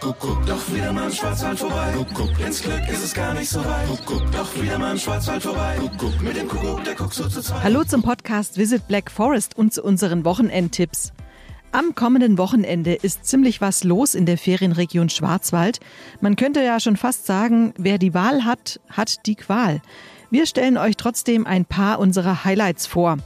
[0.00, 1.92] Kuckuck, doch wieder mal im Schwarzwald vorbei.
[1.94, 3.86] Kuckuck, ins Glück ist es gar nicht so weit.
[3.86, 5.76] Kuckuck, doch wieder mal im Schwarzwald vorbei.
[5.78, 7.62] Kuckuck, mit dem Kuckuck, der guckt so zu zweit.
[7.62, 11.12] Hallo zum Podcast Visit Black Forest und zu unseren Wochenendtipps.
[11.72, 15.80] Am kommenden Wochenende ist ziemlich was los in der Ferienregion Schwarzwald.
[16.22, 19.82] Man könnte ja schon fast sagen, wer die Wahl hat, hat die Qual.
[20.30, 23.18] Wir stellen euch trotzdem ein paar unserer Highlights vor.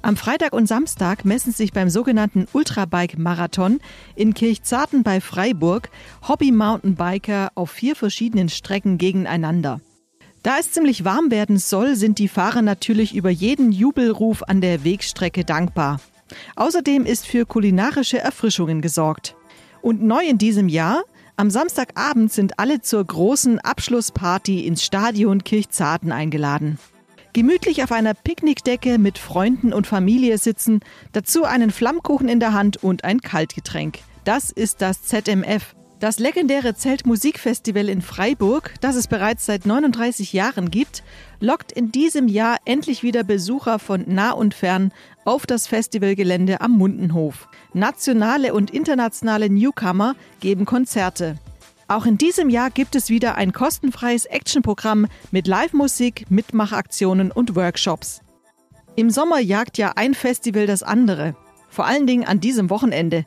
[0.00, 3.80] Am Freitag und Samstag messen sich beim sogenannten Ultrabike-Marathon
[4.14, 5.90] in Kirchzarten bei Freiburg
[6.26, 9.80] Hobby-Mountainbiker auf vier verschiedenen Strecken gegeneinander.
[10.44, 14.84] Da es ziemlich warm werden soll, sind die Fahrer natürlich über jeden Jubelruf an der
[14.84, 16.00] Wegstrecke dankbar.
[16.54, 19.34] Außerdem ist für kulinarische Erfrischungen gesorgt.
[19.82, 21.02] Und neu in diesem Jahr,
[21.36, 26.78] am Samstagabend sind alle zur großen Abschlussparty ins Stadion Kirchzarten eingeladen.
[27.38, 30.80] Gemütlich auf einer Picknickdecke mit Freunden und Familie sitzen,
[31.12, 34.00] dazu einen Flammkuchen in der Hand und ein Kaltgetränk.
[34.24, 35.76] Das ist das ZMF.
[36.00, 41.04] Das legendäre Zeltmusikfestival in Freiburg, das es bereits seit 39 Jahren gibt,
[41.38, 44.90] lockt in diesem Jahr endlich wieder Besucher von nah und fern
[45.24, 47.48] auf das Festivalgelände am Mundenhof.
[47.72, 51.36] Nationale und internationale Newcomer geben Konzerte.
[51.90, 58.20] Auch in diesem Jahr gibt es wieder ein kostenfreies Actionprogramm mit Live-Musik, Mitmachaktionen und Workshops.
[58.94, 61.34] Im Sommer jagt ja ein Festival das andere,
[61.70, 63.24] vor allen Dingen an diesem Wochenende.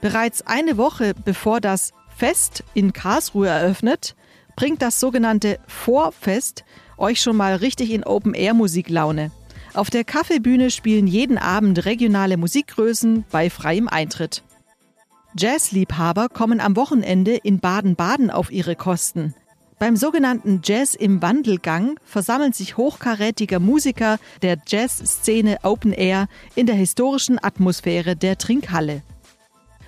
[0.00, 4.16] Bereits eine Woche bevor das Fest in Karlsruhe eröffnet,
[4.56, 6.64] bringt das sogenannte Vorfest
[6.98, 9.30] euch schon mal richtig in Open-Air-Musiklaune.
[9.74, 14.42] Auf der Kaffeebühne spielen jeden Abend regionale Musikgrößen bei freiem Eintritt.
[15.36, 19.34] Jazzliebhaber kommen am Wochenende in Baden-Baden auf ihre Kosten.
[19.78, 26.74] Beim sogenannten Jazz im Wandelgang versammeln sich hochkarätiger Musiker der Jazzszene Open Air in der
[26.74, 29.02] historischen Atmosphäre der Trinkhalle.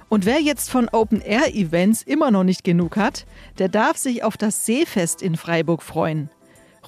[0.09, 3.27] Und wer jetzt von Open Air Events immer noch nicht genug hat,
[3.59, 6.31] der darf sich auf das Seefest in Freiburg freuen.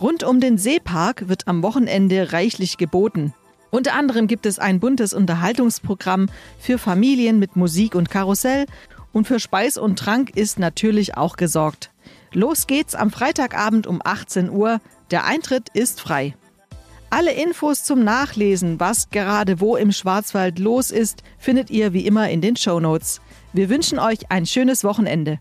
[0.00, 3.34] Rund um den Seepark wird am Wochenende reichlich geboten.
[3.71, 6.28] Unter anderem gibt es ein buntes Unterhaltungsprogramm
[6.59, 8.66] für Familien mit Musik und Karussell
[9.12, 11.91] und für Speis und Trank ist natürlich auch gesorgt.
[12.32, 14.81] Los geht's am Freitagabend um 18 Uhr.
[15.10, 16.34] Der Eintritt ist frei.
[17.09, 22.28] Alle Infos zum Nachlesen, was gerade wo im Schwarzwald los ist, findet ihr wie immer
[22.28, 23.21] in den Show Notes.
[23.53, 25.38] Wir wünschen euch ein schönes Wochenende.